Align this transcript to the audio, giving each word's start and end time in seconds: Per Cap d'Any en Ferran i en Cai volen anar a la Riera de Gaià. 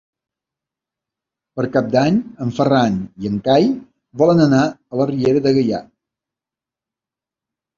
Per 1.59 1.65
Cap 1.75 1.91
d'Any 1.95 2.17
en 2.45 2.53
Ferran 2.61 2.97
i 3.25 3.29
en 3.33 3.37
Cai 3.49 3.69
volen 4.23 4.43
anar 4.47 4.63
a 4.71 5.03
la 5.03 5.07
Riera 5.13 5.45
de 5.49 5.55
Gaià. 5.59 5.83